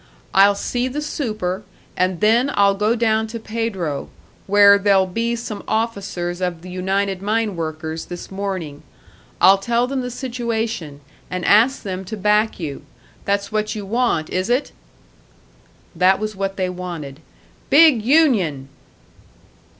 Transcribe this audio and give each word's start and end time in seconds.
I'll 0.33 0.55
see 0.55 0.87
the 0.87 0.99
super, 0.99 1.61
and 1.95 2.21
then 2.21 2.49
I'll 2.55 2.73
go 2.73 2.95
down 2.95 3.27
to 3.27 3.39
Pedro, 3.39 4.09
where 4.47 4.79
there'll 4.79 5.05
be 5.05 5.35
some 5.35 5.61
officers 5.67 6.41
of 6.41 6.63
the 6.63 6.71
United 6.71 7.21
Mine 7.21 7.55
workers 7.55 8.05
this 8.05 8.31
morning. 8.31 8.81
I'll 9.39 9.59
tell 9.59 9.85
them 9.85 10.01
the 10.01 10.09
situation, 10.09 11.01
and 11.29 11.45
ask 11.45 11.83
them 11.83 12.03
to 12.05 12.17
back 12.17 12.59
you. 12.59 12.81
That's 13.25 13.51
what 13.51 13.75
you 13.75 13.85
want, 13.85 14.31
is 14.31 14.49
it?" 14.49 14.71
That 15.95 16.17
was 16.17 16.35
what 16.35 16.57
they 16.57 16.67
wanted. 16.67 17.19
"Big 17.69 18.03
union!" 18.03 18.69